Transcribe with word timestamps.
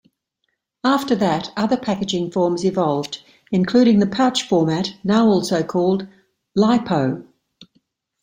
After 0.83 1.13
that, 1.17 1.51
other 1.55 1.77
packaging 1.77 2.31
forms 2.31 2.65
evolved, 2.65 3.21
including 3.51 3.99
the 3.99 4.07
pouch 4.07 4.47
format 4.47 4.95
now 5.03 5.27
also 5.27 5.61
called 5.61 6.07
"LiPo". 6.57 7.23